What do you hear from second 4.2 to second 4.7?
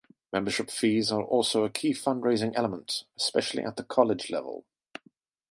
level.